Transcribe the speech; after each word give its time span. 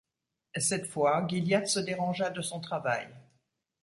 Cette 0.57 0.87
fois 0.87 1.27
Gilliatt 1.27 1.67
se 1.67 1.79
dérangea 1.79 2.31
de 2.31 2.41
son 2.41 2.59
travail. 2.59 3.07